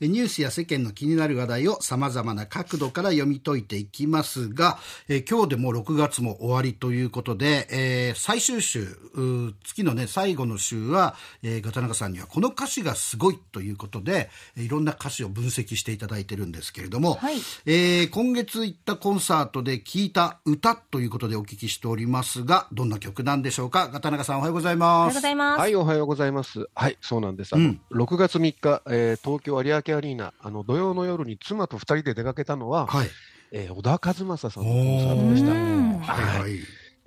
[0.00, 4.78] ニュースや世間の気になる話題を様々な角度から読み解いていきますが、
[5.08, 8.86] え今日でもう6月も終わりということで、えー、最終週、
[9.64, 17.36] 月のね、最後の週は、えー、ガタナガさんにはこの歌詞がすごいということで、いろんな歌詞を分析していただいてるんですけれども、はい、
[17.66, 23.88] えー、今月行ったコンサートで聴いた歌ということでお聞きしておりますが、どんな曲なんでしょうか？
[23.88, 24.88] ガタナガさんおはようございます。
[24.88, 25.60] おはようございます。
[25.60, 26.68] はい、おはようございます。
[26.74, 27.54] はい、そうなんです。
[27.54, 33.08] うん、6月3日、えー、東京有明アリーナ、あの土曜の夜に妻と2人で出かけたのは、はい、
[33.52, 36.12] えー、小田和正さんのコンサートでした。
[36.12, 36.60] はい、はい。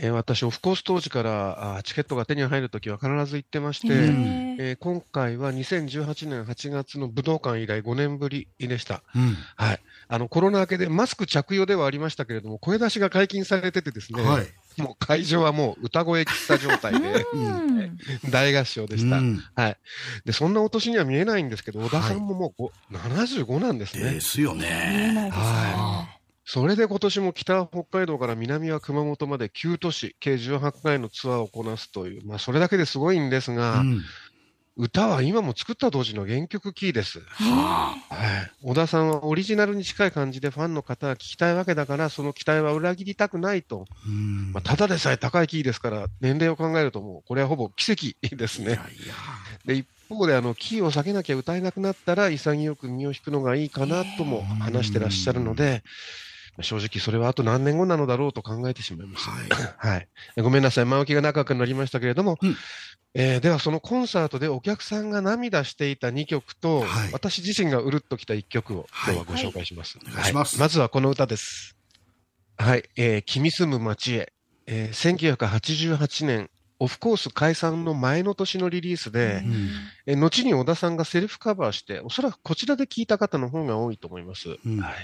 [0.00, 14.46] えー、私、オフコース当時からあチケットが手に入るときは必ず行ってまして、えー、今回は2018年8月の武道館以来5年ぶりでした、うん、はい、あのコロナ明けでマスク着用ではありましたけれども、声出しが解禁されててですね、はい、
[14.82, 17.26] もう会場はもう歌声喫茶状態で、
[18.30, 19.76] 大合唱でした、うん、はい。
[20.24, 24.14] で、そんなお年には見えないんですけど、小田さんももう、はい、75なんですね。
[24.14, 25.30] ですよね。
[25.32, 26.18] はい。
[26.50, 34.02] それで今年も北北海道から南は熊本まで9都市、計18回のツアーをこなすという、まあ、それだけですごいんですが、うん、
[34.80, 37.18] 歌は今も作った当時の原曲キーです。
[37.20, 37.96] は
[38.62, 38.66] い。
[38.66, 43.86] 小田さんはオリジナルに近い感じでファンの方が聞きたいわけだから、その期待は裏切りたくないと。
[44.52, 48.66] まあ、ただでさえ高いキーですから、年齢を考えるともう、これはほぼ奇跡ですね。
[48.66, 48.84] いやいや
[49.66, 55.82] で、一方で、あの、キーを下げなきゃ歌えなくなったら、潔く身を引くのがいいかなとも話してらっしゃるので、
[56.62, 59.30] 正直それはあと何年後なのだろうと考えてしまいました。
[59.30, 59.96] はい。
[59.96, 60.08] はい、
[60.42, 60.84] ごめんなさい。
[60.86, 62.56] 前置きが長くなりましたけれども、うん、
[63.20, 69.98] えー、ではそのコンサートでお客さんが涙していた2曲と、はい、私自身がうるっときた1曲を今日はご紹介します。
[70.60, 71.76] まずはこの歌です。
[72.58, 74.32] はい、えー、君住む街へ、
[74.68, 79.68] えー、1988年、オフコース解散の前の年のリリースで、うん、
[80.06, 84.58] え後に小田さんがセルフカバーして、おそらくこちらで聴いた方の方が多いと思います。
[84.64, 84.94] うん、はい、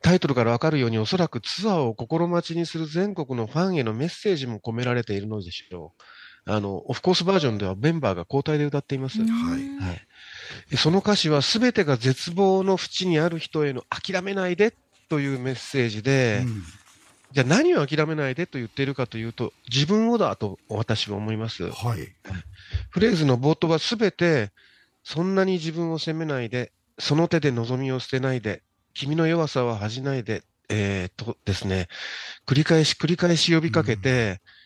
[0.00, 6.02] タイトルからわかるように、おそらくツアーを心待ちにする全国のファンへのメッセージも込められているのでしょう。
[6.46, 9.18] あの、オフコースバージョンではメンバーが交代で歌っています。
[9.20, 9.28] はい。
[9.28, 9.92] は
[10.72, 10.76] い。
[10.76, 14.74] その歌詞は全てが絶望の淵にある人への諦めないで
[15.08, 16.62] というメッセージで、うん、
[17.32, 21.70] じゃあ何を諦めないでと言っているかというと、自分をだと私は思います。
[21.70, 22.14] はい。
[22.90, 24.50] フレーズの冒頭は全て、
[25.02, 28.62] そんなに自分を責めないで、その手で望みを捨てないで、
[28.92, 31.88] 君の弱さは恥じないで、えー、とですね、
[32.46, 34.63] 繰り返し繰り返し呼びかけて、うん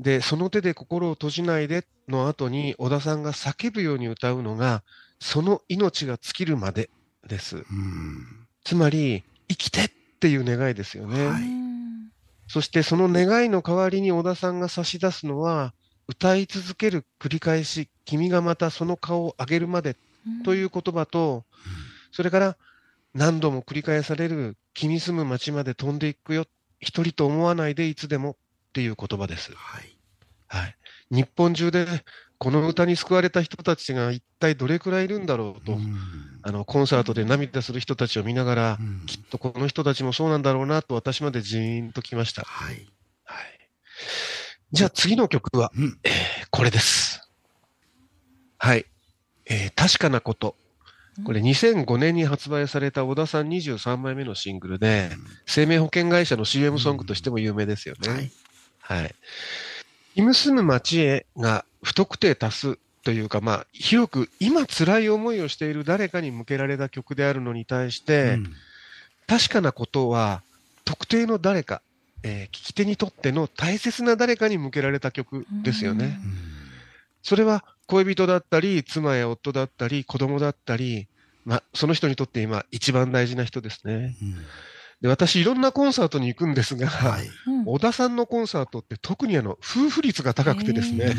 [0.00, 4.82] で、その手で心を閉じないでの後に、小田さんが叫ぶように歌うのが、
[5.20, 6.88] その命が尽きるまで
[7.28, 7.64] です。
[8.64, 9.90] つまり、生きてっ
[10.20, 11.26] ていう願いですよね。
[11.26, 11.42] はい、
[12.48, 15.74] そしてその願いの代わりに小田さんが差し出すのは、
[16.08, 19.96] 歌い続ける繰り返し、君がまたその顔を上げるまで
[20.44, 21.44] という言葉と、
[22.10, 22.56] それから
[23.12, 26.46] 何度も繰り返される、君住む街まで飛んでいくよ、
[26.80, 28.36] 一人と思わないでいつでも
[28.70, 29.52] っていう言葉です。
[29.52, 29.96] はい。
[30.46, 30.76] はい。
[31.10, 31.86] 日本中で、
[32.38, 35.76] この歌に救われた人たちが一体どれくらいいるんだろうと、う
[36.42, 42.42] あの、コンサートで涙する人たちを見ながら、きっとこの人たちもそうなんだろうなと私までジーンときました。
[42.42, 42.86] はい。
[43.24, 43.46] はい。
[44.72, 46.12] じゃあ次の曲は、うん、えー、
[46.50, 47.28] これです。
[48.56, 48.86] はい。
[49.46, 50.54] えー、確かなこと。
[51.24, 55.10] これ2005年に発売された小田さん23枚目のシングルで、
[55.44, 58.08] 生命保険会社の CM ソングとしても有名ですよね。
[58.08, 58.30] はい。
[58.90, 59.14] はい。
[60.16, 68.52] 今住む町へが不特定多数というか、まあ、広く今辛い思いをしている誰かに向けられた曲であるのに対して、うん、
[69.28, 70.42] 確かなことは
[70.84, 71.82] 特定の誰か、
[72.24, 76.18] えー、聞き手にとっての大切な誰かに向けられた曲ですよね。
[77.22, 81.06] それは恋人だったり、妻や夫だったり、子供だったり、
[81.44, 84.16] まあ、その人にとって今一番大事な人ですね。
[84.20, 84.36] うん
[85.00, 87.30] で、私いろんなコンサートに行くんですが、はい、
[87.64, 91.14] 小田さんのコンサートって特にあの、夫婦率が高くてですね、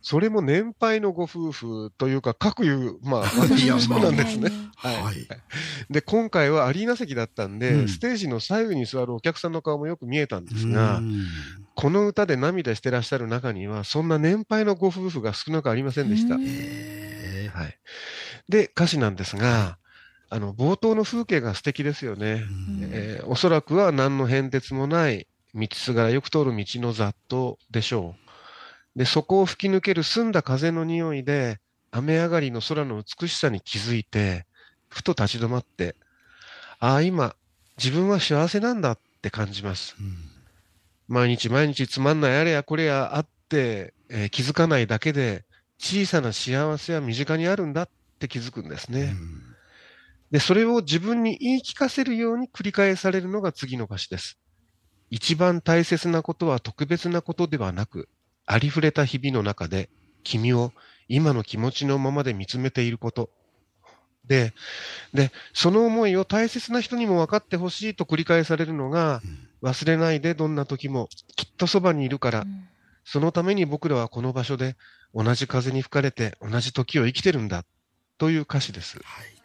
[0.00, 4.50] それも年配のご夫婦というか、各 いう、まあ、私もそうなんですね。
[4.76, 5.92] はい。
[5.92, 11.02] で、今回はアリーナ席だったんで、うん、ステージの左右に座るお客さんの顔もよく見えたんですが、
[11.74, 16.36] この歌で涙してらっしゃる中には、そんな年配のご夫婦が少なくありませんでした。
[16.36, 17.78] はい。
[18.48, 19.78] で、歌詞なんですが、
[20.32, 22.42] あの、冒頭の風景が素敵ですよね。
[22.90, 28.14] えー、おそらくは何の変哲もない道すがらよく通る道の雑踏でしょ
[28.96, 28.98] う。
[28.98, 34.46] で、そこを吹き抜ける澄んだ風の匂いで、雨上がりの空の美しさに気づいて、
[34.88, 35.96] ふと立ち止まって、
[36.78, 37.36] ああ、今、
[37.76, 39.94] 自分は幸せなんだって感じます。
[40.00, 40.16] うん、
[41.08, 45.44] 毎日毎日つまんないあれやこれやあって、えー、気づかないだけで、
[45.78, 47.88] 小さな幸せは身近にあるんだっ
[48.18, 49.14] て気づくんですね。
[49.14, 49.51] うん
[50.32, 54.38] で、それを自分に言い聞かせるように繰り返されるのが次の歌詞です。
[55.10, 58.08] 一番大切なことは特別なことではなく、
[58.46, 59.90] ありふれた日々の中で、
[60.24, 60.72] 君を
[61.06, 63.28] 今の気持ちのままで見つめていること。
[64.26, 64.54] で、
[65.12, 69.20] で、その思いを大切な人にも分かってほしいと繰り返されるのが、
[69.62, 72.46] 忘れないでどんな時もきっとそばにいるから、
[73.04, 74.76] そのために僕らはこの場所で
[75.14, 77.66] 同じ風に吹かれて同じ時を生きてるんだ
[78.16, 78.98] という歌詞です。
[79.04, 79.41] はい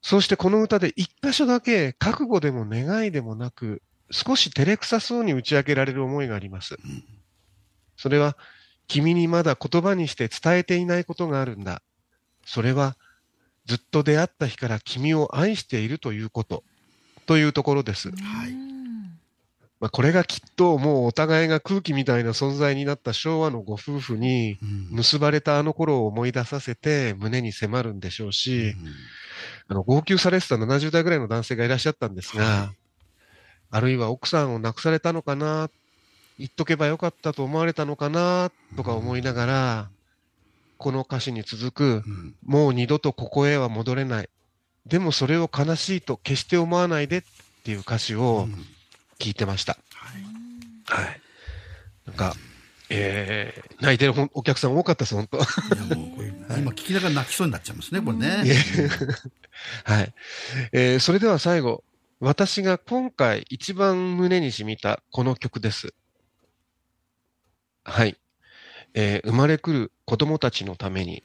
[0.00, 6.78] そしてこの歌で一箇所だけ覚悟でも願いでもなく、少し照れくさそうに打ち明けられる思いがあります。
[7.96, 8.36] それは、
[8.86, 11.82] 君にまだ言葉にして伝えていないことがあるんだ。
[12.46, 12.96] それは、
[13.66, 16.64] ずっと出会った日から君を愛しているということ、
[17.26, 18.10] というところです。
[18.10, 18.14] は
[18.46, 18.68] い。
[19.80, 24.58] まあ、これがきっともうお互いが空気みたいな存在になった昭和のご夫婦に
[24.90, 28.76] 結ばれたあの頃を思い出させて胸に迫るんでしょうし、うん
[29.68, 32.76] あの、号泣されてた70代ぐらいの男性がいらっしゃったんですが、はい、
[33.70, 35.70] あるいは奥さんを亡くされたのかな、
[36.38, 39.90] 言っとけばよかったと思われたのかな、とか思いながら、
[40.78, 44.28] この歌詞に続く、うん、もう二度とここへは戻れない。
[44.86, 47.22] でもそれを悲しいと決して思わないでっ
[47.64, 48.48] ていう歌詞を
[49.18, 49.76] 聞いてました。
[50.90, 51.04] うん、はい。
[51.04, 51.20] はい。
[52.06, 52.34] なんか、
[52.90, 55.38] えー、泣いてるお客さん多かったです、本当。
[55.38, 58.44] いやもうこれ、今聞きながら泣きそうになっちゃいますね、これね。
[59.84, 60.14] はい。
[60.72, 61.84] えー、それでは最後、
[62.20, 65.94] 私が今回一番胸に染みたこの曲です。
[67.84, 68.16] はい。
[68.94, 71.22] えー、生まれくる子供たちのために、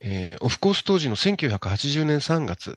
[0.00, 2.76] えー、オフコース当時の1980年3月、うん、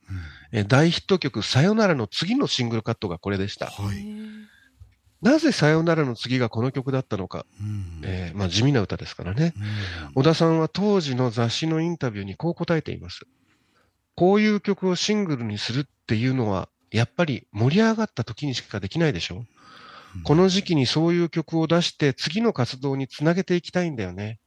[0.51, 3.68] えー、大ヒット曲さよならの次のシングルカットがこれでした。
[3.68, 4.06] はい。
[5.21, 9.53] なぜさよならの次がこの曲だったのか、うん、えー、まあ、地味な歌ですからね、
[10.06, 13.21] うん、小田さんは当時の雑誌のインタビューにこう答えています。
[14.15, 19.45] こういう曲をシングルにするっていうのは、やっぱり盛り上がった時にしかできないでしょ、
[20.15, 24.39] うん、この時期にそういう曲を出して次の活動につなげていきたいんだよね。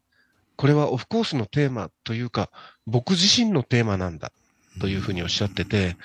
[0.57, 2.51] これはオフコースのテーマというか、
[2.87, 4.33] 僕自身のテーマなんだ
[4.81, 5.97] というふうにおっしゃってて、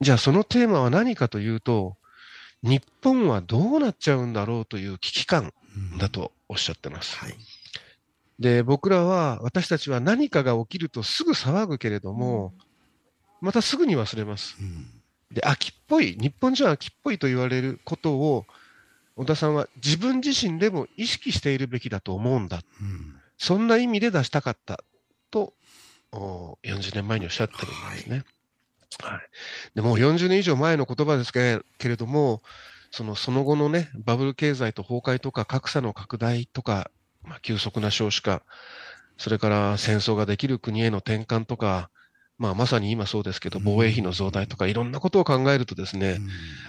[0.00, 1.96] じゃあそのテーマは何かというと、
[2.62, 5.52] 日本はどうなっちゃうんだろうという危機感
[5.98, 7.16] だとおっしゃってます。
[7.16, 7.36] はい、
[8.38, 12.52] で、僕らは、私たちは何かが起きるとすぐ騒ぐけれども、
[13.40, 14.56] またすぐに忘れます。
[15.30, 18.46] で、秋っぽい、日本人は秋っぽいと言われることを、
[19.16, 22.60] 小田さんは自分自身でも意識しているべきだと思うんだ。
[22.80, 24.82] うん、そんな意味で出したかった
[25.30, 25.54] と、
[26.12, 28.16] 40年前におっしゃってるんですね。
[28.16, 28.24] はい
[29.02, 29.20] はい。
[29.74, 32.42] でも40年以上前の言葉ですけれども、
[32.90, 36.90] そのその後のね、バブル経済と崩壊とか格差の拡大とか、
[37.22, 38.42] まあ、急速な少子化、
[39.16, 41.90] それから戦争ができる国への転換とか、
[42.38, 46.20] まあ、まさに今そうですけど、防衛費の増大とか、いろんなことを考えるとですね、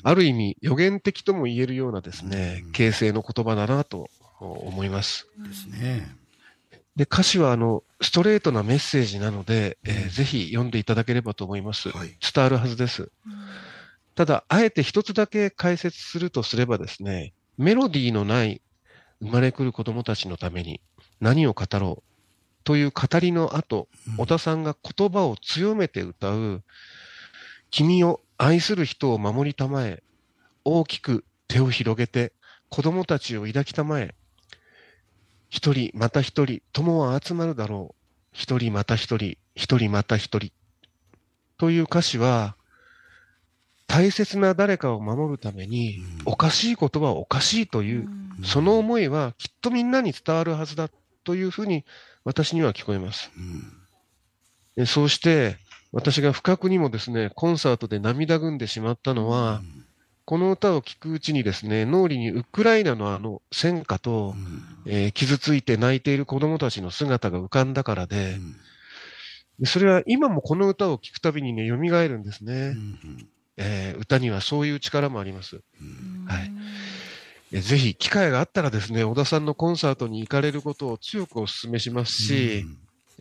[0.03, 4.09] ある意味予言的とも言えるようなですね、形成の言葉だなと
[4.39, 5.27] 思います。
[5.47, 6.20] ですね。
[6.95, 11.89] で、歌詞はあの、ストレートなメッセージなので、えー、ぜひ読んでいただければと思います。
[11.89, 13.11] はい、伝わるはずです。
[14.15, 18.61] ただ、あえて一つだけ解説するとすればですね、メロディーのない
[19.21, 20.81] 生まれくる子供たちのために
[21.19, 22.11] 何を語ろう
[22.63, 26.63] という語りの後、小田さんが言葉を強めて歌う、
[27.69, 30.03] 君を愛する人を守りたまえ、
[30.65, 32.33] 大きく手を広げて
[32.69, 34.13] 子供たちを抱きたまえ、
[35.51, 37.95] 一人また一人、友は集まるだろう。
[38.31, 40.53] 一人また一人、一人また一人。
[41.57, 42.55] という歌詞は、
[43.85, 48.07] 大切な誰かを守るために、おかしいことはおかしいという、
[48.45, 50.89] その思いはきっとみんなに伝わるはずだ
[51.25, 51.83] というふうに
[52.23, 53.29] 私には聞こえます。
[54.85, 55.57] そうして、
[55.91, 59.61] 私が不覚にもですね、コンサートで涙ぐんでしまったのは、
[60.25, 64.35] この歌を聴くうちにですね、脳裏にウクライナのあの戦火と、
[64.85, 68.37] うん、えー、傷ついて泣いている子供たちの姿が浮かんだからで、
[69.59, 75.61] うん、それは今もこの歌を聴くたびにね、蘇るんですね、うん、えー、歌にはそういう力もあります。
[76.27, 76.39] は
[77.51, 77.61] い。
[77.61, 82.65] ぜひ機会があったらですね、小田さんのコンサートに行かれることを強くお勧めしますし、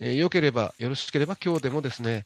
[0.00, 2.24] えー、よければ、よろしければ今日でもですね、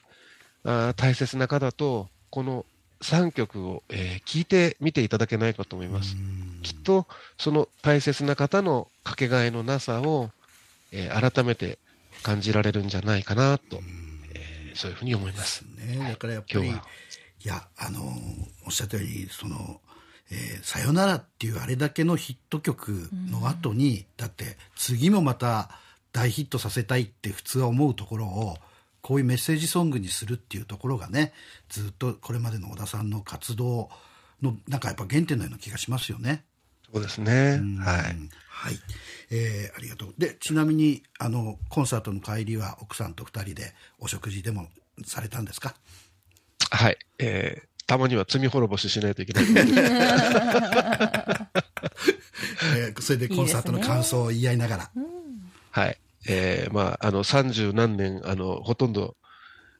[0.65, 2.67] あ大切な方と、この
[3.05, 6.17] 3曲を、えー、聞いてみていただけないかと思います。
[6.63, 7.07] きっと
[7.39, 10.31] その大切な方のかけがえのなさを、
[10.91, 11.79] えー、改めて
[12.23, 13.81] 感じられるんじゃないかなと、
[14.33, 15.67] えー、そういうふうに思います。
[15.77, 16.73] ね、だからやっぱり、い
[17.45, 18.01] や、あの
[18.65, 19.83] おっしゃったように、その、
[20.31, 25.69] えー、さよならっていうあれだけのヒット曲の後に、だって次もまた
[26.11, 28.57] 大ヒットさせたいって普通は思うところを、
[29.05, 31.35] こういうメッセージソングにするっていうところがね
[31.69, 33.91] ずっとこれまでの小田さんの活動
[34.43, 36.43] のなんかやっぱ原点のような気がしますよね。
[36.91, 37.61] そうですね。
[37.81, 38.17] はい。
[38.49, 38.79] はい。
[39.31, 40.15] えー、ありがとう。
[40.17, 44.69] で、ちなみに、あの、コンサートの帰りは奥さんと二人でお食事でも
[45.05, 45.75] されたんですか？
[46.71, 46.97] はい。
[47.19, 49.45] えー、たまには罪滅ぼししないといけない。
[52.77, 54.91] えー、それでコンサートの感想を言い合いながら。
[54.95, 55.07] いいね
[55.73, 55.99] はい。
[56.27, 59.17] えー、まあ、あの、三十何年、あの、ほとんど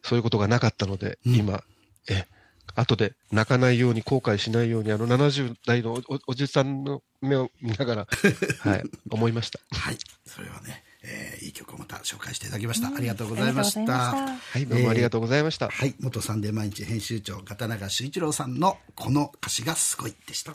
[0.03, 1.63] そういうことがなかったので、うん、今、
[2.09, 2.27] え、
[2.75, 8.07] 後で泣かないように後悔しないように、あの70代のおおじさんの目を見ながら、
[8.61, 9.61] はい、思いました。
[9.71, 12.89] はい、それはね、えー、いい曲をまた紹介していただきました。
[12.89, 13.93] ありがとうございました。
[13.95, 15.67] はい、どうもありがとうございました。
[15.67, 20.55] えー、はい、元サンデー毎日編集長、片永修一郎さんのこの歌詞がすごいでした。